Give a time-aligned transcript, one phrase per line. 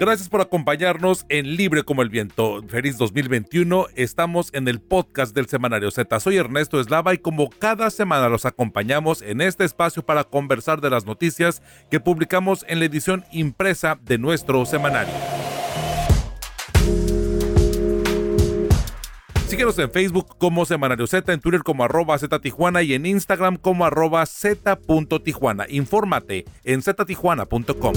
[0.00, 2.62] Gracias por acompañarnos en Libre como el Viento.
[2.68, 3.88] Feliz 2021.
[3.96, 6.20] Estamos en el podcast del Semanario Z.
[6.20, 10.88] Soy Ernesto Eslava y como cada semana los acompañamos en este espacio para conversar de
[10.88, 11.60] las noticias
[11.90, 15.12] que publicamos en la edición impresa de nuestro semanario.
[19.48, 22.40] Síguenos en Facebook como Semanario Z, en Twitter como arroba Z
[22.82, 25.66] y en Instagram como arroba Z.Tijuana.
[25.68, 27.92] Infórmate en ztijuana.com.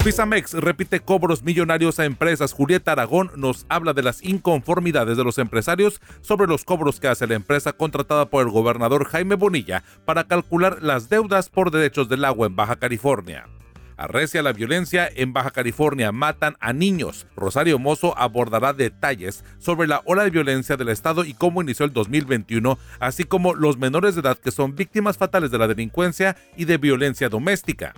[0.00, 2.52] Fisamex repite cobros millonarios a empresas.
[2.52, 7.26] Julieta Aragón nos habla de las inconformidades de los empresarios sobre los cobros que hace
[7.26, 12.24] la empresa contratada por el gobernador Jaime Bonilla para calcular las deudas por derechos del
[12.24, 13.48] agua en Baja California.
[13.96, 17.26] Arrecia la violencia en Baja California, matan a niños.
[17.34, 21.92] Rosario Mozo abordará detalles sobre la ola de violencia del Estado y cómo inició el
[21.92, 26.66] 2021, así como los menores de edad que son víctimas fatales de la delincuencia y
[26.66, 27.94] de violencia doméstica.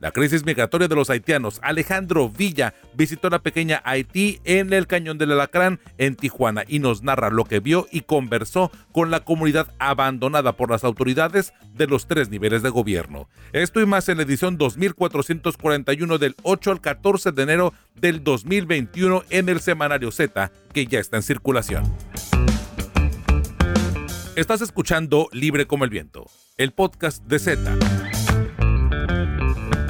[0.00, 1.58] La crisis migratoria de los haitianos.
[1.60, 7.02] Alejandro Villa visitó la pequeña Haití en el Cañón del Alacrán, en Tijuana, y nos
[7.02, 12.06] narra lo que vio y conversó con la comunidad abandonada por las autoridades de los
[12.06, 13.28] tres niveles de gobierno.
[13.52, 19.24] Esto y más en la edición 2441 del 8 al 14 de enero del 2021
[19.30, 21.82] en el Semanario Z, que ya está en circulación.
[24.36, 28.17] Estás escuchando Libre como el Viento, el podcast de Z.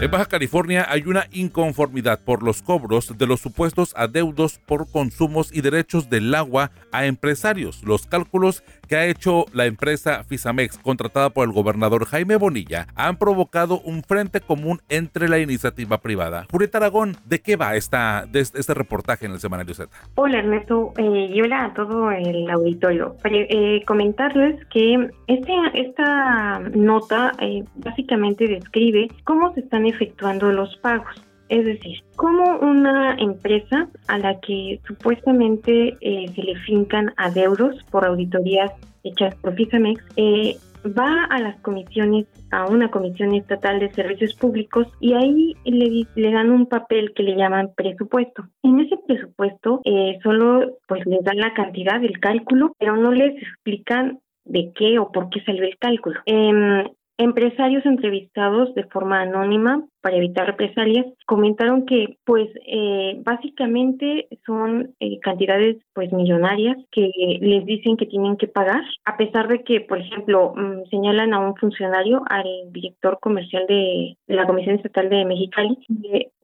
[0.01, 5.51] En Baja California hay una inconformidad por los cobros de los supuestos adeudos por consumos
[5.53, 7.83] y derechos del agua a empresarios.
[7.83, 13.17] Los cálculos que ha hecho la empresa Fisamex, contratada por el gobernador Jaime Bonilla, han
[13.17, 16.47] provocado un frente común entre la iniciativa privada.
[16.49, 19.91] Julieta Aragón, ¿de qué va esta, de este reportaje en el Semanario Z?
[20.15, 23.17] Hola Ernesto, eh, y hola a todo el auditorio.
[23.21, 30.77] Para eh, comentarles que este, esta nota eh, básicamente describe cómo se están efectuando los
[30.78, 31.14] pagos.
[31.48, 38.05] Es decir, como una empresa a la que supuestamente eh, se le fincan adeudos por
[38.05, 38.70] auditorías
[39.02, 44.86] hechas por FISAMEX, eh, va a las comisiones, a una comisión estatal de servicios públicos
[45.01, 48.46] y ahí le, dan un papel que le llaman presupuesto.
[48.63, 53.40] En ese presupuesto eh, solo pues les dan la cantidad del cálculo, pero no les
[53.42, 56.20] explican de qué o por qué salió el cálculo.
[56.27, 56.84] Eh,
[57.20, 65.18] Empresarios entrevistados de forma anónima para evitar represalias comentaron que pues eh, básicamente son eh,
[65.18, 69.98] cantidades pues millonarias que les dicen que tienen que pagar a pesar de que por
[69.98, 75.77] ejemplo mm, señalan a un funcionario al director comercial de, la Comisión Estatal de Mexicali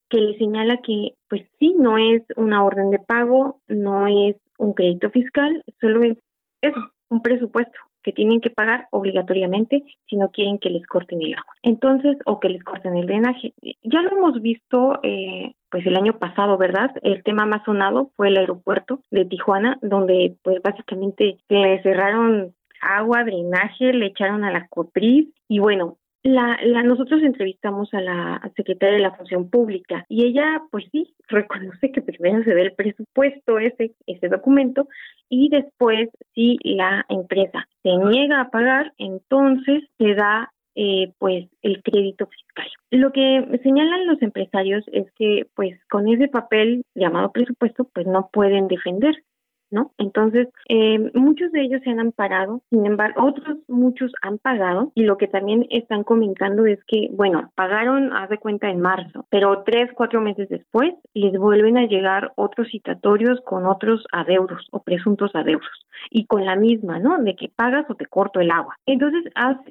[0.08, 4.72] que le señala que pues sí no es una orden de pago no es un
[4.72, 6.18] crédito fiscal solo es
[6.62, 6.80] eso
[7.10, 11.54] un presupuesto que tienen que pagar obligatoriamente si no quieren que les corten el agua.
[11.62, 13.54] Entonces, o que les corten el drenaje.
[13.82, 16.91] Ya lo hemos visto, eh, pues el año pasado, ¿verdad?
[17.03, 23.25] El tema más sonado fue el aeropuerto de Tijuana, donde pues básicamente le cerraron agua,
[23.25, 28.96] drenaje, le echaron a la copriz y bueno, la, la, nosotros entrevistamos a la secretaria
[28.96, 33.58] de la Función Pública y ella, pues sí, reconoce que primero se ve el presupuesto,
[33.58, 34.88] ese, ese documento,
[35.28, 41.82] y después, si la empresa se niega a pagar, entonces se da eh, pues el
[41.82, 42.66] crédito fiscal.
[42.90, 48.28] Lo que señalan los empresarios es que pues con ese papel llamado presupuesto pues no
[48.32, 49.22] pueden defender
[49.70, 49.92] ¿no?
[49.98, 55.02] Entonces, eh, muchos de ellos se han amparado, sin embargo, otros muchos han pagado y
[55.04, 59.62] lo que también están comentando es que, bueno, pagaron, haz de cuenta, en marzo, pero
[59.64, 65.34] tres, cuatro meses después les vuelven a llegar otros citatorios con otros adeudos o presuntos
[65.34, 67.19] adeudos y con la misma, ¿no?
[67.22, 68.76] De que pagas o te corto el agua.
[68.86, 69.25] Entonces,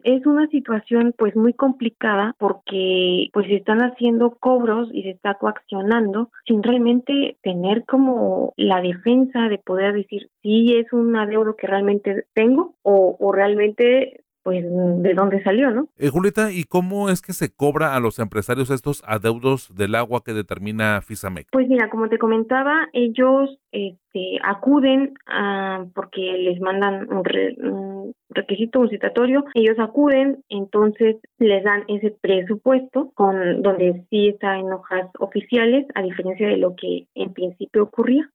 [0.04, 5.36] es una situación pues muy complicada porque pues se están haciendo cobros y se está
[5.36, 11.68] coaccionando sin realmente tener como la defensa de poder decir si es un adeudo que
[11.68, 15.88] realmente tengo o, o realmente pues de dónde salió, ¿no?
[15.98, 20.22] Eh, Julieta, ¿y cómo es que se cobra a los empresarios estos adeudos del agua
[20.24, 21.48] que determina FISAMEC?
[21.52, 28.90] Pues mira, como te comentaba, ellos este, acuden a, porque les mandan un, requisito, un
[28.90, 35.88] citatorio, ellos acuden, entonces les dan ese presupuesto con donde sí está en hojas oficiales,
[35.96, 38.30] a diferencia de lo que en principio ocurría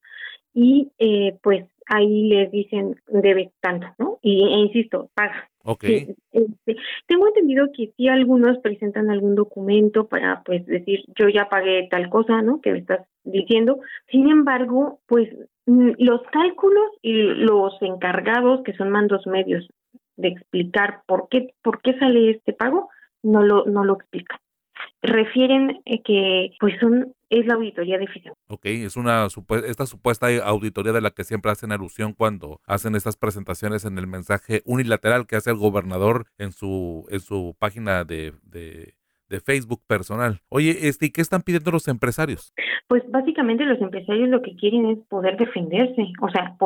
[0.61, 4.19] y eh, pues ahí les dicen debe tanto, ¿no?
[4.23, 5.49] Y e insisto, paga.
[5.63, 6.17] Okay.
[6.33, 6.77] Este,
[7.07, 12.11] tengo entendido que sí algunos presentan algún documento para pues decir yo ya pagué tal
[12.11, 12.61] cosa, ¿no?
[12.61, 13.79] Que me estás diciendo.
[14.11, 15.29] Sin embargo, pues
[15.67, 19.69] mm, los cálculos y los encargados que son mandos medios
[20.17, 22.89] de explicar por qué por qué sale este pago
[23.23, 24.39] no lo no lo explican
[25.03, 28.38] refieren eh, que pues son es la auditoría de FISAMEX.
[28.49, 29.27] Ok, es una
[29.67, 34.07] esta supuesta auditoría de la que siempre hacen alusión cuando hacen estas presentaciones en el
[34.07, 38.33] mensaje unilateral que hace el gobernador en su, en su página de,
[39.29, 40.41] de Facebook personal.
[40.49, 42.53] Oye, este, ¿y qué están pidiendo los empresarios?
[42.89, 46.57] Pues básicamente los empresarios lo que quieren es poder defenderse, o sea,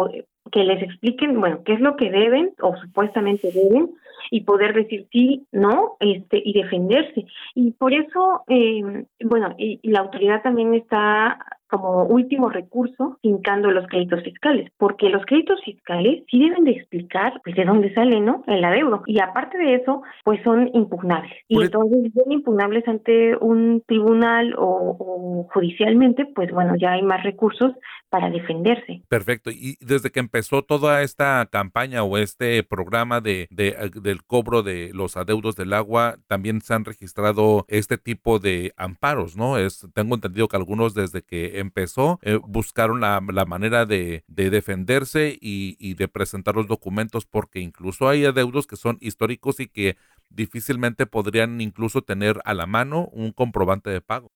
[0.52, 3.90] que les expliquen, bueno, qué es lo que deben o supuestamente deben
[4.31, 7.26] y poder decir sí, no, este y defenderse.
[7.55, 11.38] Y por eso, eh, bueno, y la autoridad también está
[11.73, 17.41] como último recurso hincando los créditos fiscales, porque los créditos fiscales sí deben de explicar
[17.43, 18.45] pues, de dónde sale, ¿no?
[18.47, 19.03] El adeudo.
[19.07, 21.33] Y aparte de eso, pues son impugnables.
[21.49, 27.23] Y entonces, son impugnables ante un tribunal o, o judicialmente, pues bueno, ya hay más
[27.23, 27.73] recursos
[28.12, 29.00] para defenderse.
[29.09, 29.50] Perfecto.
[29.50, 34.91] Y desde que empezó toda esta campaña o este programa de, de, del cobro de
[34.93, 39.56] los adeudos del agua, también se han registrado este tipo de amparos, ¿no?
[39.56, 45.79] Es, tengo entendido que algunos desde que empezó eh, buscaron la, manera de, defenderse y,
[45.81, 49.97] y de presentar los documentos porque incluso hay adeudos que son históricos y que
[50.29, 54.31] difícilmente podrían incluso tener a la mano un comprobante de pago.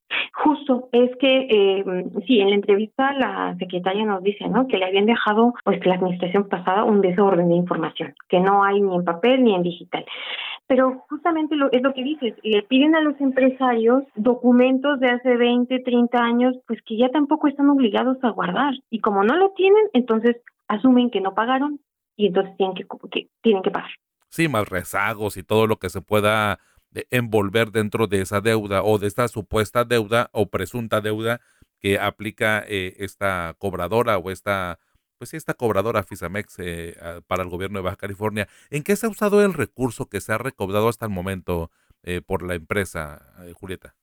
[0.93, 1.85] Es que eh,
[2.27, 4.67] sí, en la entrevista la secretaria nos dice, ¿no?
[4.67, 8.81] Que le habían dejado, pues, la administración pasada un desorden de información, que no hay
[8.81, 10.05] ni en papel ni en digital.
[10.67, 15.37] Pero justamente lo, es lo que dices, le piden a los empresarios documentos de hace
[15.37, 18.75] 20, 30 años, pues que ya tampoco están obligados a guardar.
[18.91, 20.37] Y como no lo tienen, entonces
[20.67, 21.81] asumen que no pagaron
[22.17, 23.91] y entonces tienen que, que tienen que pagar.
[24.29, 26.59] Sí, más rezagos y todo lo que se pueda
[27.11, 31.41] envolver dentro de esa deuda o de esta supuesta deuda o presunta deuda
[31.81, 34.79] que aplica eh, esta cobradora o esta
[35.19, 36.95] pues esta cobradora Fisamex eh,
[37.27, 38.49] para el gobierno de Baja California.
[38.71, 41.71] ¿En qué se ha usado el recurso que se ha recaudado hasta el momento
[42.03, 43.95] eh, por la empresa, eh, Julieta?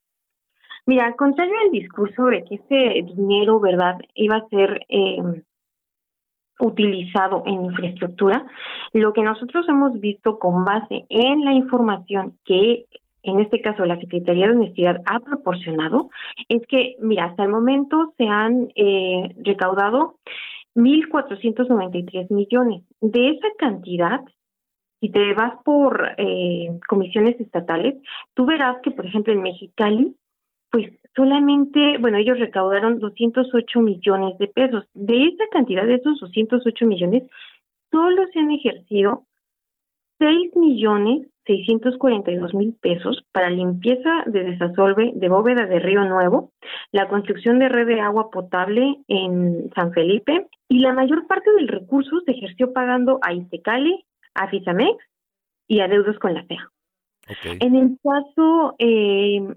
[0.85, 5.43] Mira, contrario al discurso de que ese dinero, ¿verdad?, iba a ser em,
[6.59, 8.45] utilizado en infraestructura,
[8.94, 12.85] lo que nosotros hemos visto con base en la información que
[13.23, 16.09] en este caso la Secretaría de Honestidad ha proporcionado,
[16.50, 20.17] es que, mira, hasta el momento se han eh, recaudado
[20.75, 22.83] 1.493 millones.
[23.00, 24.21] De esa cantidad,
[25.00, 27.95] si te vas por eh, comisiones estatales,
[28.33, 30.15] tú verás que, por ejemplo, en Mexicali,
[30.69, 34.86] pues solamente, bueno, ellos recaudaron 208 millones de pesos.
[34.94, 37.24] De esa cantidad, de esos 208 millones,
[37.92, 39.25] solo se han ejercido
[40.19, 46.51] 6 millones 642 mil pesos para limpieza de desasolve de bóveda de Río Nuevo,
[46.92, 51.68] la construcción de red de agua potable en San Felipe y la mayor parte del
[51.68, 54.06] recurso se ejerció pagando a Istecali,
[54.36, 54.98] a Fisamex
[55.68, 56.69] y a deudos con la CEA.
[57.60, 59.56] En el caso eh,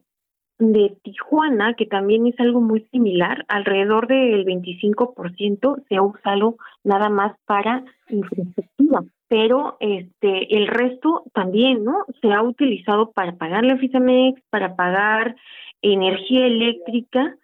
[0.59, 7.09] de Tijuana, que también es algo muy similar, alrededor del 25% se ha usado nada
[7.11, 12.05] más para infraestructura pero este el resto también, ¿no?
[12.21, 15.37] Se ha utilizado para pagar la Fisamex, para pagar
[15.83, 17.37] energía eléctrica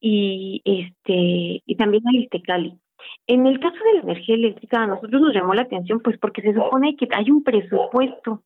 [0.00, 2.78] y este y también al Istecali.
[3.26, 6.42] En el caso de la energía eléctrica a nosotros nos llamó la atención pues porque
[6.42, 8.42] se supone que hay un presupuesto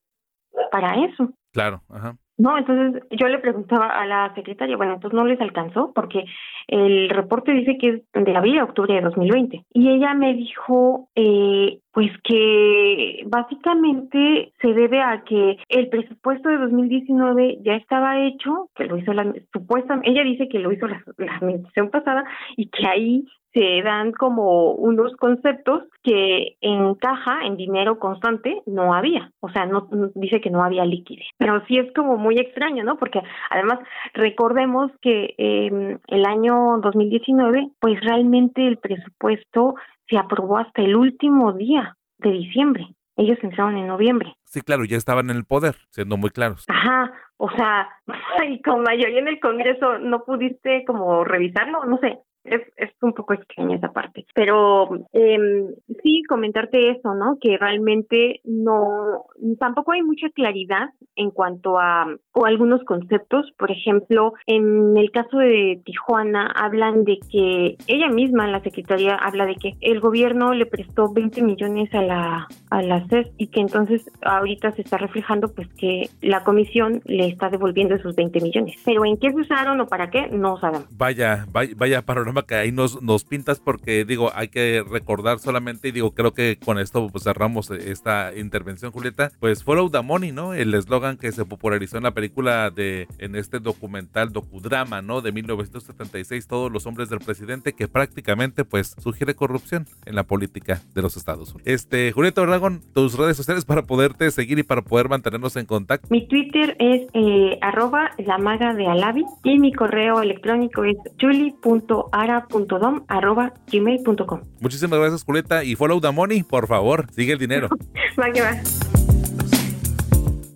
[0.71, 1.31] para eso.
[1.53, 2.17] Claro, ajá.
[2.39, 6.25] No, entonces yo le preguntaba a la secretaria, bueno, entonces no les alcanzó porque
[6.69, 11.09] el reporte dice que es de abril a octubre de 2020 y ella me dijo
[11.17, 18.71] eh, pues que básicamente se debe a que el presupuesto de 2019 ya estaba hecho,
[18.77, 22.23] que lo hizo la supuesta, ella dice que lo hizo la, la administración pasada
[22.57, 28.95] y que ahí se dan como unos conceptos que en caja, en dinero constante, no
[28.95, 29.33] había.
[29.41, 31.27] O sea, no dice que no había liquidez.
[31.37, 32.97] Pero sí es como muy extraño, ¿no?
[32.97, 33.81] Porque además
[34.15, 39.75] recordemos que eh, el año 2019, pues realmente el presupuesto
[40.09, 42.87] se aprobó hasta el último día de diciembre.
[43.17, 44.33] Ellos entraron en noviembre.
[44.45, 46.65] Sí, claro, ya estaban en el poder, siendo muy claros.
[46.69, 47.89] Ajá, o sea,
[48.49, 53.13] y con mayoría en el Congreso no pudiste como revisarlo, no sé, es, es un
[53.13, 54.27] poco extraña esa parte.
[54.35, 57.39] Pero eh, sí, comentarte eso, ¿no?
[57.41, 59.27] Que realmente no,
[59.59, 63.51] tampoco hay mucha claridad en cuanto a o algunos conceptos.
[63.59, 69.47] Por ejemplo, en el caso de Tijuana hablan de que ella misma, la secretaria, habla
[69.47, 73.61] de que el gobierno le prestó 20 millones a la a la CES y que
[73.61, 78.77] entonces ahorita se está reflejando pues que la comisión le está devolviendo esos 20 millones.
[78.85, 80.87] Pero en qué se usaron o para qué no sabemos.
[80.97, 85.89] Vaya, vaya, vaya panorama que ahí nos, nos pintas porque digo, hay que recordar solamente
[85.89, 90.33] y digo, creo que con esto pues cerramos esta intervención, Julieta, pues Follow the Money,
[90.33, 90.55] ¿no?
[90.55, 95.21] El eslogan que se popularizó en la película de, en este documental, docudrama, ¿no?
[95.21, 100.83] De 1976, Todos los hombres del presidente, que prácticamente pues sugiere corrupción en la política
[100.95, 101.63] de los Estados Unidos.
[101.67, 106.09] Este, Julieta Oragón, tus redes sociales para poderte seguir y para poder mantenernos en contacto.
[106.11, 112.28] Mi Twitter es eh, arroba la maga de Alavi y mi correo electrónico es julie.ara.dom
[112.29, 114.41] arroba gmail.com.
[114.61, 115.65] Muchísimas gracias, Julieta.
[115.65, 117.07] Y follow the money, por favor.
[117.13, 117.69] Sigue el dinero.
[118.21, 118.57] va que va.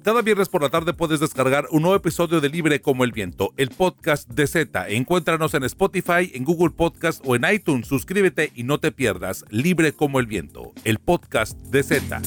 [0.05, 3.55] Cada viernes por la tarde puedes descargar un nuevo episodio de Libre como el Viento,
[3.57, 4.89] el podcast de Z.
[4.89, 7.87] Encuéntranos en Spotify, en Google Podcast o en iTunes.
[7.87, 12.21] Suscríbete y no te pierdas Libre como el Viento, el podcast de Z.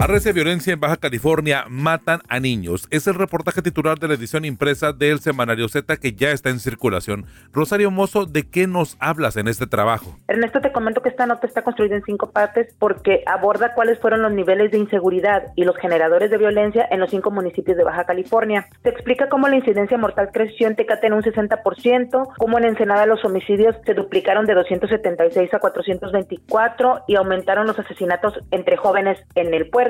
[0.00, 2.88] Arrecia violencia en Baja California, matan a niños.
[2.90, 6.58] Es el reportaje titular de la edición impresa del Semanario Z que ya está en
[6.58, 7.26] circulación.
[7.52, 10.16] Rosario Mozo, ¿de qué nos hablas en este trabajo?
[10.26, 14.22] Ernesto, te comento que esta nota está construida en cinco partes porque aborda cuáles fueron
[14.22, 18.04] los niveles de inseguridad y los generadores de violencia en los cinco municipios de Baja
[18.04, 18.68] California.
[18.82, 23.04] Se explica cómo la incidencia mortal creció en Tecate en un 60%, cómo en Ensenada
[23.04, 29.52] los homicidios se duplicaron de 276 a 424 y aumentaron los asesinatos entre jóvenes en
[29.52, 29.89] el puerto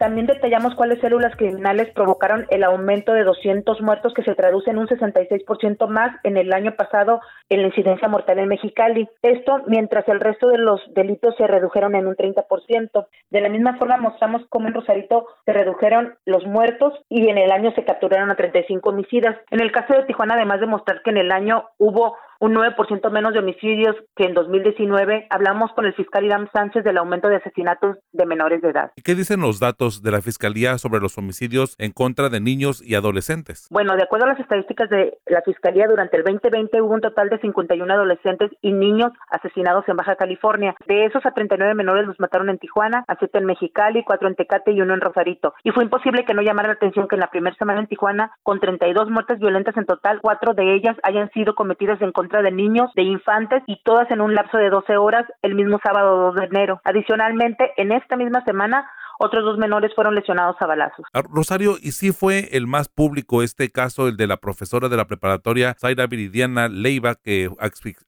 [0.00, 4.78] también detallamos cuáles células criminales provocaron el aumento de 200 muertos que se traduce en
[4.78, 7.20] un 66% más en el año pasado
[7.50, 9.06] en la incidencia mortal en Mexicali.
[9.20, 13.06] Esto mientras el resto de los delitos se redujeron en un 30%.
[13.28, 17.52] De la misma forma mostramos cómo en Rosarito se redujeron los muertos y en el
[17.52, 19.36] año se capturaron a 35 homicidas.
[19.50, 23.10] En el caso de Tijuana, además de mostrar que en el año hubo un 9%
[23.10, 25.26] menos de homicidios que en 2019.
[25.30, 28.90] Hablamos con el fiscal Irán Sánchez del aumento de asesinatos de menores de edad.
[28.96, 32.82] ¿Y qué dicen los datos de la Fiscalía sobre los homicidios en contra de niños
[32.82, 33.68] y adolescentes?
[33.70, 37.28] Bueno, de acuerdo a las estadísticas de la Fiscalía, durante el 2020 hubo un total
[37.28, 40.74] de 51 adolescentes y niños asesinados en Baja California.
[40.86, 44.34] De esos, a 39 menores los mataron en Tijuana, a 7 en Mexicali, 4 en
[44.34, 45.52] Tecate y uno en Rosarito.
[45.62, 48.32] Y fue imposible que no llamara la atención que en la primera semana en Tijuana,
[48.42, 52.52] con 32 muertes violentas en total, cuatro de ellas hayan sido cometidas en contra de
[52.52, 56.34] niños, de infantes y todas en un lapso de 12 horas el mismo sábado 2
[56.36, 56.80] de enero.
[56.84, 58.88] Adicionalmente, en esta misma semana
[59.20, 61.04] otros dos menores fueron lesionados a balazos.
[61.12, 64.96] Ah, Rosario, ¿y si fue el más público este caso, el de la profesora de
[64.96, 67.50] la preparatoria, Zaira Viridiana Leiva, que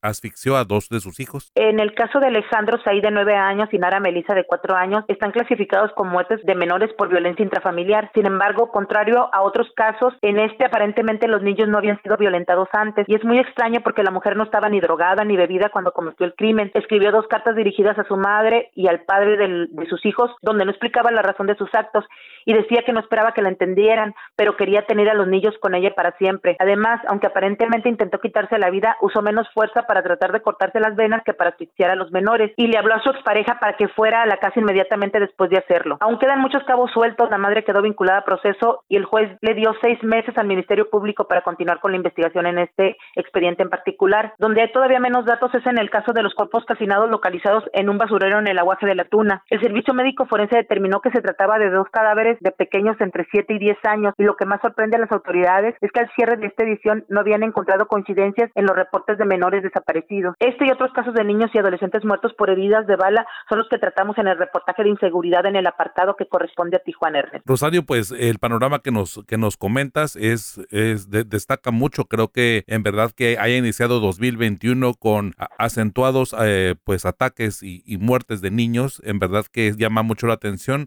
[0.01, 1.53] asfixió a dos de sus hijos?
[1.55, 5.05] En el caso de Alejandro Saí, de nueve años, y Nara Melisa, de cuatro años,
[5.09, 8.11] están clasificados como muertes de menores por violencia intrafamiliar.
[8.15, 12.69] Sin embargo, contrario a otros casos, en este aparentemente los niños no habían sido violentados
[12.73, 13.07] antes.
[13.09, 16.25] Y es muy extraño porque la mujer no estaba ni drogada ni bebida cuando cometió
[16.25, 16.71] el crimen.
[16.75, 20.71] Escribió dos cartas dirigidas a su madre y al padre de sus hijos, donde no
[20.71, 22.05] explicaba la razón de sus actos
[22.45, 25.75] y decía que no esperaba que la entendieran, pero quería tener a los niños con
[25.75, 26.57] ella para siempre.
[26.59, 30.97] Además, aunque aparentemente intentó quitarse la vida, usó menos fuerza para tratar de cortarse las
[30.97, 33.89] venas que para asfixiar a los menores y le habló a su expareja para que
[33.89, 35.97] fuera a la casa inmediatamente después de hacerlo.
[36.01, 39.55] Aún quedan muchos cabos sueltos, la madre quedó vinculada al proceso y el juez le
[39.55, 43.71] dio seis meses al Ministerio Público para continuar con la investigación en este expediente en
[43.71, 44.35] particular.
[44.39, 47.89] Donde hay todavía menos datos es en el caso de los cuerpos calcinados localizados en
[47.89, 49.43] un basurero en el aguaje de la Tuna.
[49.49, 53.55] El Servicio Médico Forense determinó que se trataba de dos cadáveres de pequeños entre 7
[53.55, 56.37] y 10 años y lo que más sorprende a las autoridades es que al cierre
[56.37, 60.35] de esta edición no habían encontrado coincidencias en los reportes de menores desaparecidos.
[60.39, 63.69] Este y otros casos de niños y adolescentes muertos por heridas de bala son los
[63.69, 67.47] que tratamos en el reportaje de inseguridad en el apartado que corresponde a Tijuana Ernest.
[67.47, 72.05] Rosario, pues el panorama que nos que nos comentas es, es destaca mucho.
[72.05, 78.41] Creo que en verdad que haya iniciado 2021 con acentuados eh, pues ataques y muertes
[78.41, 80.82] de niños, en verdad que llama mucho la atención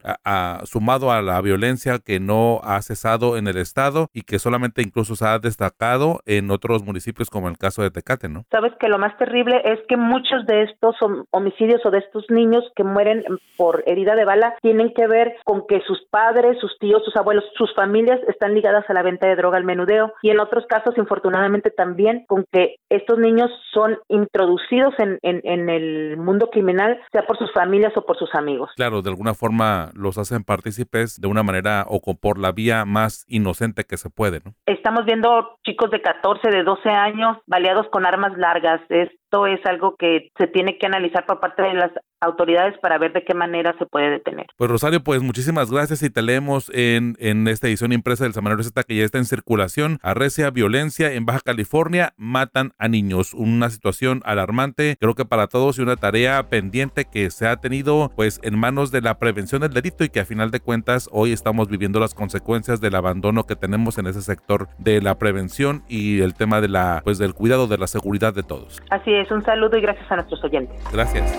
[0.66, 5.16] sumado a la violencia que no ha cesado en el estado y que solamente incluso
[5.16, 8.46] se ha destacado en otros municipios como el caso de Tecate, ¿no?
[8.52, 10.96] Sabes que lo más terrible es que muchos de estos
[11.32, 13.24] homicidios o de estos niños que mueren
[13.58, 17.44] por herida de bala tienen que ver con que sus padres, sus tíos, sus abuelos,
[17.58, 20.98] sus familias están ligadas a la venta de droga al menudeo y en otros casos,
[20.98, 27.38] infortunadamente, también con que estos niños son introducidos en, en el mundo criminal, sea por
[27.38, 28.72] sus familias o por sus amigos.
[28.76, 33.26] Claro, de alguna forma los hacen partícipes de una manera o por la vía más
[33.28, 34.54] inocente que se puede, ¿no?
[34.66, 38.82] Estamos viendo chicos de 14, de 12 años baleados con armas largas.
[38.90, 42.98] Es esto es algo que se tiene que analizar por parte de las autoridades para
[42.98, 44.48] ver de qué manera se puede detener.
[44.58, 48.64] Pues Rosario, pues muchísimas gracias y te leemos en, en esta edición impresa del Semanario
[48.64, 50.00] Z que ya está en circulación.
[50.02, 53.34] Arrecia violencia en Baja California, matan a niños.
[53.34, 58.12] Una situación alarmante, creo que para todos y una tarea pendiente que se ha tenido
[58.16, 61.32] pues en manos de la prevención del delito y que a final de cuentas hoy
[61.32, 66.22] estamos viviendo las consecuencias del abandono que tenemos en ese sector de la prevención y
[66.22, 68.82] el tema de la pues del cuidado de la seguridad de todos.
[68.90, 70.78] Así es, un saludo y gracias a nuestros oyentes.
[70.92, 71.34] Gracias.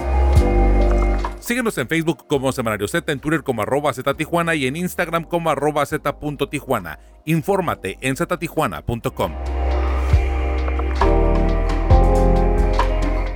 [1.41, 5.23] Síguenos en Facebook como Semanario Z, en Twitter como arroba Z Tijuana y en Instagram
[5.25, 6.17] como arroba Z
[6.51, 6.99] Tijuana.
[7.25, 9.33] Infórmate en ztijuana.com.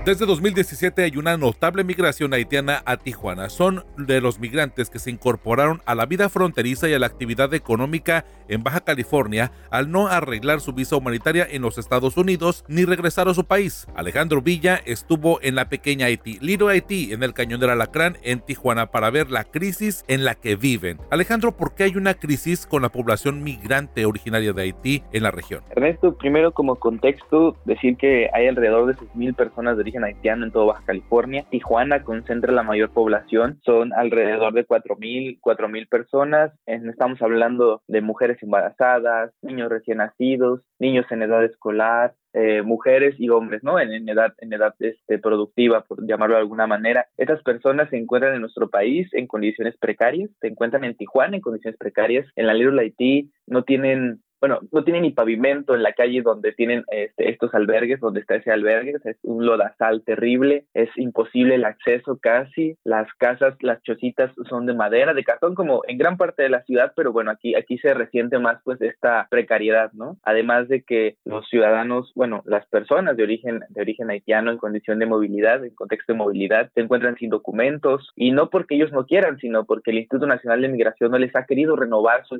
[0.03, 3.51] Desde 2017 hay una notable migración haitiana a Tijuana.
[3.51, 7.53] Son de los migrantes que se incorporaron a la vida fronteriza y a la actividad
[7.53, 12.87] económica en Baja California al no arreglar su visa humanitaria en los Estados Unidos ni
[12.87, 13.87] regresar a su país.
[13.95, 18.41] Alejandro Villa estuvo en la pequeña Haití, Little Haití, en el Cañón del Alacrán, en
[18.41, 20.99] Tijuana, para ver la crisis en la que viven.
[21.11, 25.31] Alejandro, ¿por qué hay una crisis con la población migrante originaria de Haití en la
[25.31, 25.63] región?
[25.77, 30.53] Ernesto, primero como contexto, decir que hay alrededor de 6.000 personas de origen haitiano en
[30.53, 31.45] todo Baja California.
[31.51, 36.53] Tijuana concentra la mayor población, son alrededor de 4.000, 4.000 personas.
[36.67, 43.29] Estamos hablando de mujeres embarazadas, niños recién nacidos, niños en edad escolar, eh, mujeres y
[43.29, 43.81] hombres, ¿no?
[43.81, 47.07] En, edad, en edad este, productiva, por llamarlo de alguna manera.
[47.17, 51.43] Estas personas se encuentran en nuestro país en condiciones precarias, se encuentran en Tijuana en
[51.43, 55.93] condiciones precarias, en la Little Haití no tienen bueno, no tienen ni pavimento en la
[55.93, 60.89] calle donde tienen este, estos albergues, donde está ese albergue, es un lodazal terrible, es
[60.97, 65.99] imposible el acceso casi, las casas, las chocitas son de madera, de cartón, como en
[65.99, 69.93] gran parte de la ciudad, pero bueno, aquí, aquí se resiente más pues esta precariedad,
[69.93, 70.17] ¿no?
[70.23, 74.99] Además de que los ciudadanos, bueno, las personas de origen, de origen haitiano en condición
[74.99, 79.05] de movilidad, en contexto de movilidad, se encuentran sin documentos, y no porque ellos no
[79.07, 82.37] quieran, sino porque el Instituto Nacional de Migración no les ha querido renovar su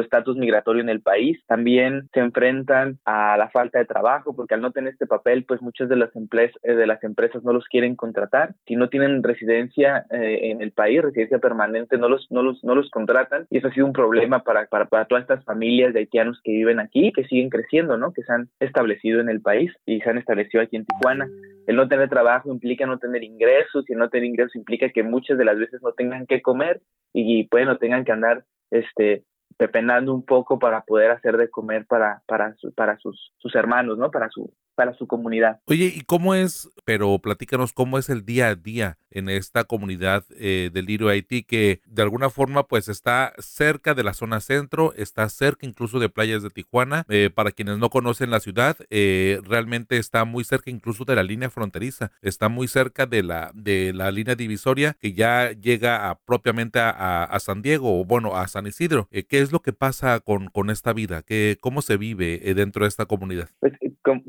[0.00, 1.15] estatus su, migratorio en el país
[1.46, 5.62] también se enfrentan a la falta de trabajo porque al no tener este papel pues
[5.62, 8.54] muchas de las, eh, de las empresas no los quieren contratar.
[8.66, 12.74] Si no tienen residencia eh, en el país residencia permanente no los no los no
[12.74, 13.46] los contratan.
[13.50, 16.52] Y eso ha sido un problema para, para, para todas estas familias de haitianos que
[16.52, 20.10] viven aquí que siguen creciendo no que se han establecido en el país y se
[20.10, 21.28] han establecido aquí en Tijuana.
[21.66, 25.02] El no tener trabajo implica no tener ingresos y el no tener ingresos implica que
[25.02, 26.80] muchas de las veces no tengan que comer
[27.12, 29.24] y pueden o tengan que andar este
[29.56, 34.10] pepenando un poco para poder hacer de comer para, para, para sus, sus hermanos, ¿no?
[34.10, 35.60] Para su, para su comunidad.
[35.64, 40.24] Oye, ¿y cómo es, pero platícanos cómo es el día a día en esta comunidad
[40.38, 44.92] eh, del Lirio Haití que de alguna forma pues está cerca de la zona centro,
[44.94, 47.06] está cerca incluso de playas de Tijuana.
[47.08, 51.22] Eh, para quienes no conocen la ciudad, eh, realmente está muy cerca incluso de la
[51.22, 56.18] línea fronteriza, está muy cerca de la, de la línea divisoria que ya llega a,
[56.18, 59.08] propiamente a, a, San Diego o bueno, a San Isidro.
[59.10, 61.22] ¿Qué es lo que pasa con, con esta vida?
[61.22, 63.48] ¿Qué, ¿Cómo se vive dentro de esta comunidad?
[63.60, 63.72] Pues,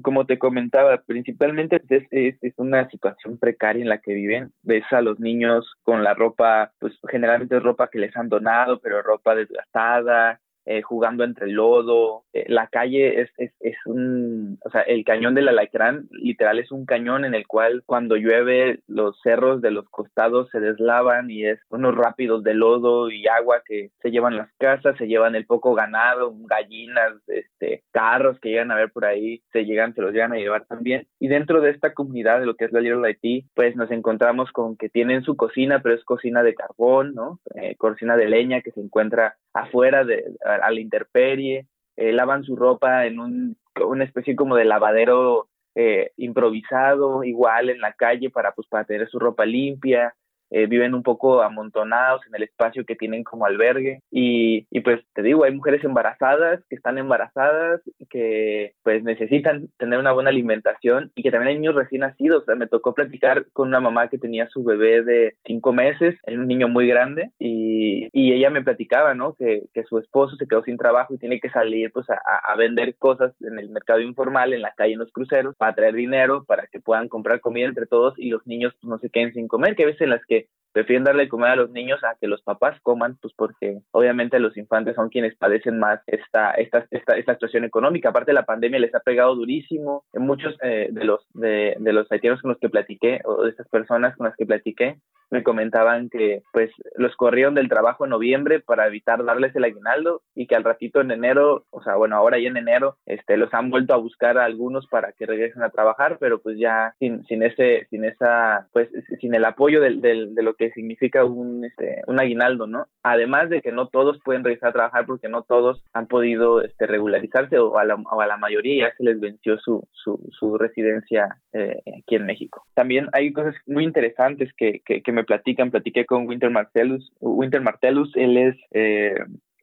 [0.01, 4.51] como te comentaba, principalmente es, es, una situación precaria en la que viven.
[4.63, 8.79] Ves a los niños con la ropa, pues generalmente es ropa que les han donado,
[8.79, 12.25] pero ropa desgastada, eh, jugando entre lodo.
[12.33, 16.73] Eh, la calle es, es, es, un, o sea, el cañón del Alacrán literal es
[16.73, 21.45] un cañón en el cual cuando llueve los cerros de los costados se deslavan y
[21.45, 25.45] es unos rápidos de lodo y agua que se llevan las casas, se llevan el
[25.45, 30.11] poco ganado, gallinas, este, carros que llegan a ver por ahí, se llegan, se los
[30.11, 31.07] llegan a llevar también.
[31.17, 34.51] Y dentro de esta comunidad de lo que es la Little Haití, pues nos encontramos
[34.51, 37.39] con que tienen su cocina, pero es cocina de carbón, ¿no?
[37.55, 42.55] Eh, cocina de leña que se encuentra afuera de a, la intemperie, eh, lavan su
[42.55, 48.51] ropa en un, una especie como de lavadero eh, improvisado, igual en la calle para
[48.53, 50.15] pues para tener su ropa limpia,
[50.49, 55.01] eh, viven un poco amontonados en el espacio que tienen como albergue y, y, pues
[55.13, 61.11] te digo, hay mujeres embarazadas que están embarazadas que pues necesitan tener una buena alimentación
[61.15, 64.09] y que también hay niños recién nacidos, o sea, me tocó platicar con una mamá
[64.09, 68.49] que tenía su bebé de cinco meses, es un niño muy grande y, y ella
[68.49, 69.33] me platicaba, ¿no?
[69.33, 72.55] Que, que, su esposo se quedó sin trabajo y tiene que salir pues a, a
[72.55, 76.43] vender cosas en el mercado informal, en la calle, en los cruceros, para traer dinero,
[76.45, 79.47] para que puedan comprar comida entre todos y los niños pues, no se queden sin
[79.47, 80.36] comer, que a veces en las que
[80.77, 84.55] prefieren darle comer a los niños a que los papás coman, pues porque obviamente los
[84.57, 88.09] infantes son quienes padecen más esta, esta, esta, esta situación económica.
[88.09, 90.03] Aparte la pandemia les ha pegado durísimo.
[90.13, 93.67] Muchos eh, de los de, de los haitianos con los que platiqué o de estas
[93.69, 94.97] personas con las que platiqué
[95.29, 100.21] me comentaban que pues los corrieron del trabajo en noviembre para evitar darles el aguinaldo
[100.35, 103.53] y que al ratito en enero, o sea, bueno, ahora ya en enero, este, los
[103.53, 107.25] han vuelto a buscar a algunos para que regresen a trabajar, pero pues ya sin,
[107.25, 111.65] sin ese, sin esa, pues sin el apoyo del, del, de lo que significa un,
[111.65, 112.87] este, un aguinaldo, ¿no?
[113.03, 116.87] Además de que no todos pueden regresar a trabajar porque no todos han podido este,
[116.87, 120.57] regularizarse o a, la, o a la mayoría ya se les venció su, su, su
[120.57, 122.65] residencia eh, aquí en México.
[122.73, 127.11] También hay cosas muy interesantes que, que, me platican, platiqué con Winter Martellus.
[127.19, 129.15] Winter Martellus, él es eh,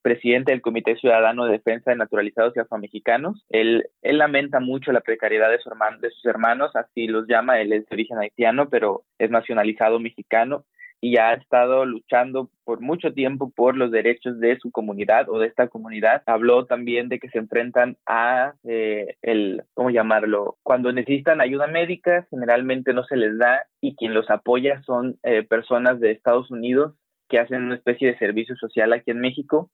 [0.05, 3.43] presidente del Comité Ciudadano de Defensa de Naturalizados y Afromexicanos.
[3.49, 7.59] Él, él lamenta mucho la precariedad de, su hermano, de sus hermanos, así los llama,
[7.59, 10.67] él es de origen haitiano, pero es nacionalizado mexicano
[11.05, 15.49] y ha estado luchando por mucho tiempo por los derechos de su comunidad o de
[15.49, 16.23] esta comunidad.
[16.25, 20.57] Habló también de que se enfrentan a eh, el, ¿cómo llamarlo?
[20.63, 25.43] Cuando necesitan ayuda médica, generalmente no se les da y quien los apoya son eh,
[25.43, 26.95] personas de Estados Unidos
[27.29, 29.71] que hacen una especie de servicio social aquí en México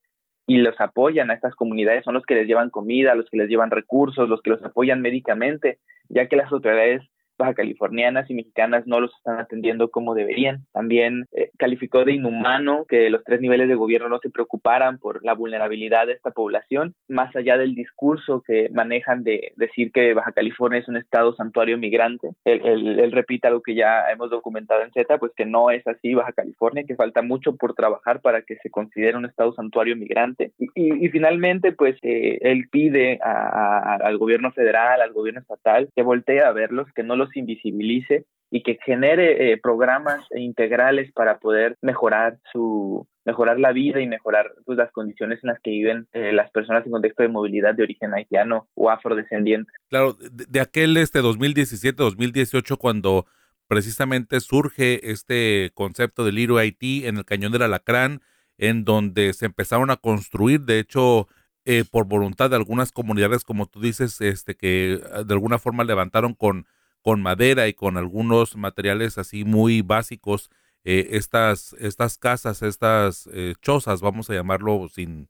[0.48, 3.48] y los apoyan a estas comunidades, son los que les llevan comida, los que les
[3.48, 7.02] llevan recursos, los que los apoyan médicamente, ya que las autoridades
[7.40, 10.66] baja californianas y mexicanas no los están atendiendo como deberían.
[10.72, 15.24] También eh, calificó de inhumano que los tres niveles de gobierno no se preocuparan por
[15.24, 20.32] la vulnerabilidad de esta población, más allá del discurso que manejan de decir que Baja
[20.32, 22.30] California es un estado santuario migrante.
[22.44, 26.32] Él, repita lo que ya hemos documentado en Z, pues que no es así Baja
[26.32, 30.52] California, que falta mucho por trabajar para que se considere un estado santuario migrante.
[30.58, 36.52] Y, finalmente, pues eh, él pide al gobierno federal, al gobierno estatal, que voltee a
[36.52, 43.06] verlos, que no los invisibilice y que genere eh, programas integrales para poder mejorar su
[43.24, 46.84] mejorar la vida y mejorar pues, las condiciones en las que viven eh, las personas
[46.84, 49.70] en contexto de movilidad de origen haitiano o afrodescendiente.
[49.88, 53.26] Claro, de, aquel este 2017-2018 cuando
[53.68, 58.20] precisamente surge este concepto del Liro Haití en el Cañón del Alacrán,
[58.58, 61.28] en donde se empezaron a construir, de hecho,
[61.64, 66.34] eh, por voluntad de algunas comunidades, como tú dices, este que de alguna forma levantaron
[66.34, 66.66] con
[67.02, 70.50] con madera y con algunos materiales así muy básicos,
[70.84, 75.28] eh, estas, estas casas, estas eh, chozas, vamos a llamarlo sin,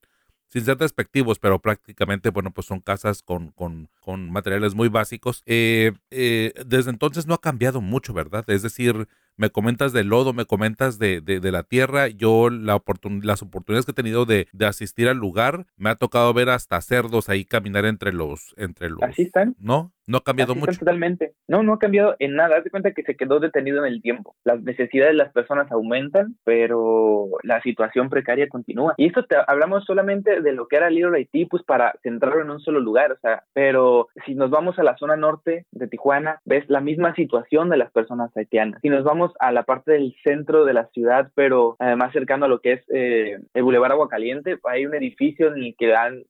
[0.48, 5.42] sin ser despectivos, pero prácticamente, bueno, pues son casas con, con, con materiales muy básicos.
[5.46, 8.44] Eh, desde entonces no ha cambiado mucho, ¿verdad?
[8.48, 12.08] Es decir, me comentas del lodo, me comentas de, de, la tierra.
[12.08, 15.96] Yo la oportun las oportunidades que he tenido de, de, asistir al lugar, me ha
[15.96, 18.54] tocado ver hasta cerdos ahí caminar entre los...
[18.56, 19.56] Entre los Así están.
[19.58, 19.92] ¿No?
[20.06, 20.78] No ha cambiado mucho.
[20.78, 21.34] Totalmente.
[21.46, 22.56] No, no ha cambiado en nada.
[22.56, 24.34] Haz de cuenta que se quedó detenido en el tiempo.
[24.44, 28.94] Las necesidades de las personas aumentan, pero la situación precaria continúa.
[28.96, 32.50] Y esto te hablamos solamente de lo que era Little Haití, pues para centrarlo en
[32.50, 33.12] un solo lugar.
[33.12, 37.14] O sea, pero si nos vamos a la zona norte de Tijuana, ves la misma
[37.14, 38.80] situación de las personas haitianas.
[38.82, 42.48] Si nos vamos a la parte del centro de la ciudad, pero más cercano a
[42.48, 46.24] lo que es eh, el Boulevard Aguacaliente, hay un edificio en el que dan,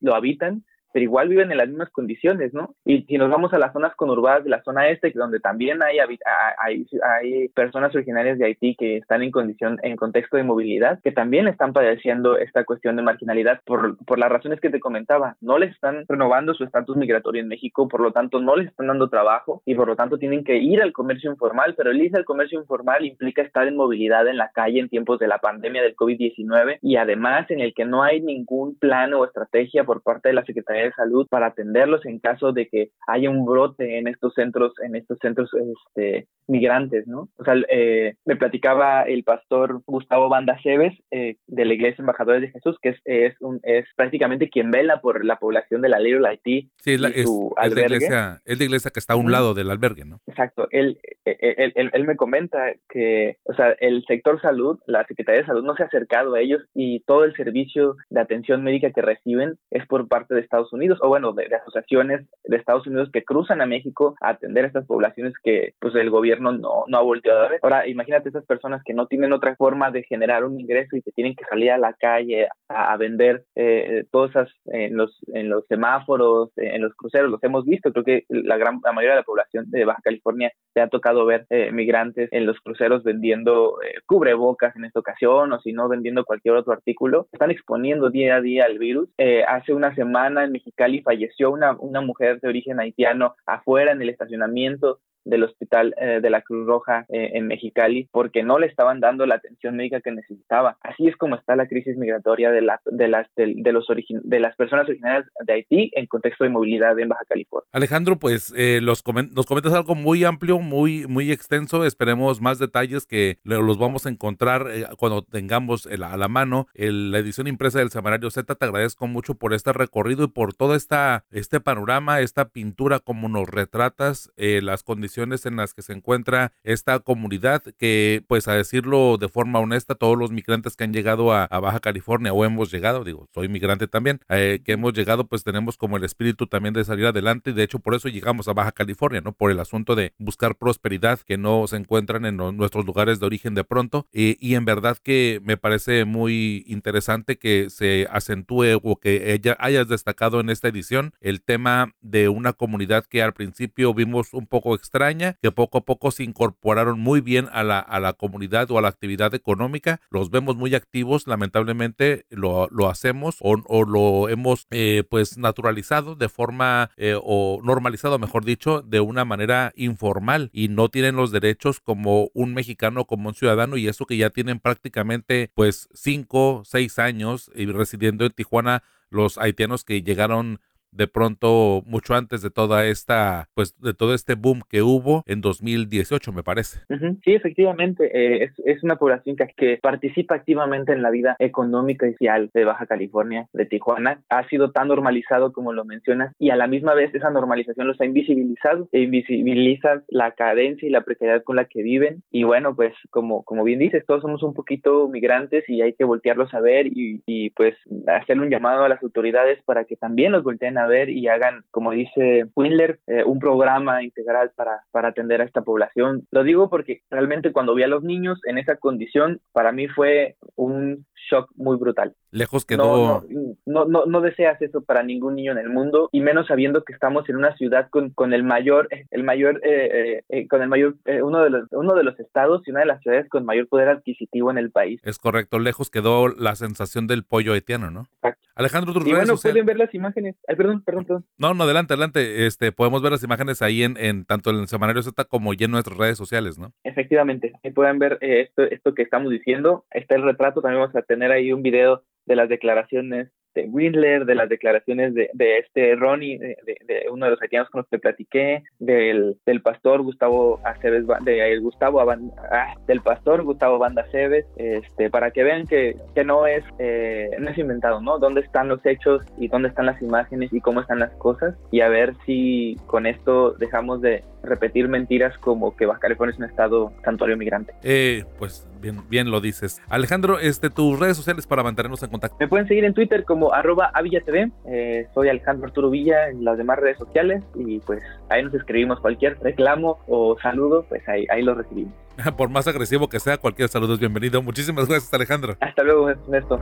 [0.00, 0.64] lo habitan
[0.96, 2.74] pero igual viven en las mismas condiciones, ¿no?
[2.86, 5.98] Y si nos vamos a las zonas conurbadas de la zona este, donde también hay,
[5.98, 11.12] hay, hay personas originarias de Haití que están en condición, en contexto de movilidad, que
[11.12, 15.36] también están padeciendo esta cuestión de marginalidad por, por las razones que te comentaba.
[15.42, 18.86] No les están renovando su estatus migratorio en México, por lo tanto no les están
[18.86, 22.16] dando trabajo y por lo tanto tienen que ir al comercio informal, pero el ir
[22.16, 25.82] al comercio informal implica estar en movilidad en la calle en tiempos de la pandemia
[25.82, 30.30] del COVID-19 y además en el que no hay ningún plan o estrategia por parte
[30.30, 34.08] de la Secretaría de salud para atenderlos en caso de que haya un brote en
[34.08, 37.28] estos centros, en estos centros este, migrantes, ¿no?
[37.36, 42.42] O sea, eh, me platicaba el pastor Gustavo Banda Cebes eh, de la Iglesia Embajadores
[42.42, 45.98] de Jesús, que es, es, un, es prácticamente quien vela por la población de la
[45.98, 46.70] Little Haití.
[46.78, 49.70] Sí, es, la, es, la iglesia, es la iglesia que está a un lado del
[49.70, 50.20] albergue, ¿no?
[50.26, 50.68] Exacto.
[50.70, 55.46] Él, él, él, él, me comenta que, o sea, el sector salud, la Secretaría de
[55.46, 59.02] Salud no se ha acercado a ellos y todo el servicio de atención médica que
[59.02, 63.24] reciben es por parte de Estados Unidos, o bueno, de, asociaciones de Estados Unidos que
[63.24, 67.02] cruzan a México a atender a estas poblaciones que, pues, el gobierno no, no ha
[67.02, 67.60] volteado a ver.
[67.62, 71.12] Ahora, imagínate esas personas que no tienen otra forma de generar un ingreso y que
[71.12, 76.50] tienen que salir a la calle a, vender eh, cosas en los, en los semáforos,
[76.56, 77.92] en los cruceros, los hemos visto.
[77.92, 81.26] Creo que la gran la mayoría de la población de Baja California se ha tocado
[81.26, 85.88] ver eh, migrantes en los cruceros vendiendo eh, cubrebocas en esta ocasión o si no
[85.88, 87.28] vendiendo cualquier otro artículo.
[87.32, 89.08] Están exponiendo día a día al virus.
[89.46, 94.08] hace una semana en Mexicali falleció una, una mujer de origen haitiano afuera en el
[94.08, 99.00] estacionamiento del hospital eh, de la Cruz Roja eh, en Mexicali porque no le estaban
[99.00, 100.78] dando la atención médica que necesitaba.
[100.80, 104.56] Así es como está la crisis migratoria de, la, de, las, de, los de las
[104.56, 107.68] personas originarias de Haití en contexto de movilidad en Baja California.
[107.72, 111.84] Alejandro, pues eh, los nos comentas algo muy amplio, muy, muy extenso.
[111.84, 114.66] Esperemos más detalles que los vamos a encontrar
[114.98, 118.54] cuando tengamos a la mano la edición impresa del Semanario Z.
[118.54, 123.28] Te agradezco mucho por este recorrido y por todo esta, este panorama, esta pintura, como
[123.28, 128.54] nos retratas eh, las condiciones en las que se encuentra esta comunidad, que pues a
[128.54, 132.70] decirlo de forma honesta, todos los migrantes que han llegado a, Baja California o hemos
[132.70, 136.74] llegado, digo, soy migrante también, eh, que hemos llegado pues tenemos como el espíritu también
[136.74, 139.32] de salir adelante y de hecho por eso llegamos a Baja California, ¿no?
[139.32, 143.54] Por el asunto de buscar prosperidad que no se encuentran en nuestros lugares de origen
[143.54, 148.96] de pronto y, y en verdad que me parece muy interesante que se acentúe o
[148.96, 153.94] que ella hayas destacado en esta edición el tema de una comunidad que al principio
[153.94, 158.00] vimos un poco extraña, que poco a poco se incorporaron muy bien a la, a
[158.00, 160.00] la comunidad o a la actividad económica.
[160.10, 166.16] Los vemos muy activos, lamentablemente lo, lo hacemos o, o, lo hemos eh, pues naturalizado
[166.16, 171.30] de forma eh, o normalizado, mejor dicho, de una manera informal y no tienen los
[171.30, 176.62] derechos como un mexicano, como un ciudadano y eso que ya tienen prácticamente pues cinco,
[176.64, 180.60] seis años y residiendo en Tijuana los haitianos que llegaron
[180.96, 185.40] de pronto mucho antes de toda esta, pues de todo este boom que hubo en
[185.40, 186.80] 2018, me parece.
[187.24, 192.06] Sí, efectivamente, eh, es, es, una población que, que, participa activamente en la vida económica
[192.06, 194.20] y social de Baja California, de Tijuana.
[194.28, 198.00] Ha sido tan normalizado como lo mencionas y a la misma vez esa normalización los
[198.00, 202.22] ha invisibilizado e invisibiliza la cadencia y la precariedad con la que viven.
[202.30, 206.04] Y bueno, pues como, como bien dices, todos somos un poquito migrantes y hay que
[206.04, 207.74] voltearlos a ver y, y pues
[208.06, 211.64] hacer un llamado a las autoridades para que también los volteen a ver y hagan,
[211.70, 216.26] como dice Windler, eh, un programa integral para, para atender a esta población.
[216.30, 220.36] Lo digo porque realmente cuando vi a los niños en esa condición, para mí fue
[220.54, 222.14] un shock muy brutal.
[222.30, 223.24] Lejos quedó.
[223.64, 226.92] No, no, no, deseas eso para ningún niño en el mundo y menos sabiendo que
[226.92, 230.96] estamos en una ciudad con, con el mayor, el mayor, eh, eh, con el mayor,
[231.22, 233.88] uno de los, uno de los estados y una de las ciudades con mayor poder
[233.88, 235.00] adquisitivo en el país.
[235.04, 235.58] Es correcto.
[235.58, 238.06] Lejos quedó la sensación del pollo haitiano, ¿no?
[238.54, 240.34] Alejandro, tus y bueno, pueden ver las imágenes.
[240.48, 241.24] Ay, perdón, perdón, perdón.
[241.36, 242.46] No, no, adelante, adelante.
[242.46, 245.66] Este, podemos ver las imágenes ahí en, en tanto en el Semanario Z como ya
[245.66, 246.72] en nuestras redes sociales, ¿no?
[246.82, 247.52] Efectivamente.
[247.62, 249.84] Ahí pueden ver eh, esto, esto que estamos diciendo.
[249.90, 250.62] Está el retrato.
[250.62, 255.14] También vamos a tener ahí un video de las declaraciones de Windler, de las declaraciones
[255.14, 259.38] de, de este Ronnie, de, de, uno de los haitianos con los que platiqué, del,
[259.46, 265.42] del pastor Gustavo Aceves, de Gustavo ah, del pastor Gustavo Banda Aceves, este, para que
[265.42, 268.18] vean que, que no es eh, no es inventado, ¿no?
[268.18, 271.80] Dónde están los hechos y dónde están las imágenes y cómo están las cosas y
[271.80, 276.44] a ver si con esto dejamos de repetir mentiras como que Baja California es un
[276.44, 277.74] estado santuario migrante.
[277.82, 279.82] Eh, pues bien, bien lo dices.
[279.88, 282.36] Alejandro, este, tus redes sociales para mantenernos en contacto.
[282.40, 284.50] Me pueden seguir en Twitter como arroba avillatv.
[284.66, 289.00] Eh, soy Alejandro Arturo Villa en las demás redes sociales y pues ahí nos escribimos
[289.00, 291.92] cualquier reclamo o saludo, pues ahí, ahí lo recibimos.
[292.36, 294.42] Por más agresivo que sea, cualquier saludo es bienvenido.
[294.42, 295.56] Muchísimas gracias, Alejandro.
[295.60, 296.60] Hasta luego, Ernesto.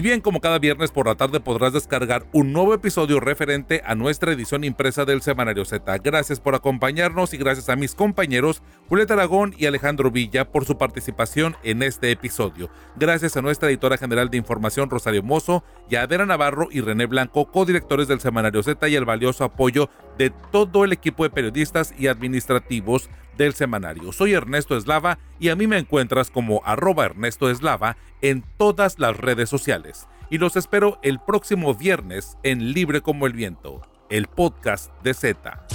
[0.00, 3.94] Y bien, como cada viernes por la tarde podrás descargar un nuevo episodio referente a
[3.94, 5.98] nuestra edición impresa del Semanario Z.
[5.98, 10.78] Gracias por acompañarnos y gracias a mis compañeros Julieta Aragón y Alejandro Villa por su
[10.78, 12.70] participación en este episodio.
[12.96, 18.08] Gracias a nuestra editora general de información Rosario Mozo y Navarro y René Blanco, codirectores
[18.08, 23.10] del Semanario Z y el valioso apoyo de todo el equipo de periodistas y administrativos
[23.36, 24.12] del semanario.
[24.12, 29.16] Soy Ernesto Eslava y a mí me encuentras como arroba Ernesto Eslava en todas las
[29.16, 30.08] redes sociales.
[30.30, 35.66] Y los espero el próximo viernes en Libre como el Viento, el podcast de Z.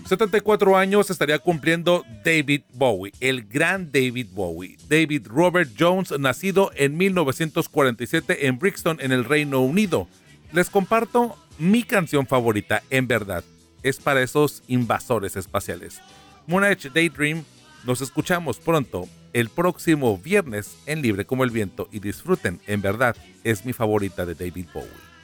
[0.05, 4.77] 74 años estaría cumpliendo David Bowie, el gran David Bowie.
[4.87, 10.07] David Robert Jones, nacido en 1947 en Brixton, en el Reino Unido.
[10.51, 13.43] Les comparto mi canción favorita, en verdad.
[13.81, 15.99] Es para esos invasores espaciales.
[16.45, 17.43] Moonage Daydream.
[17.83, 23.15] Nos escuchamos pronto el próximo viernes en Libre como el Viento y disfruten, en verdad,
[23.43, 25.14] es mi favorita de David Bowie.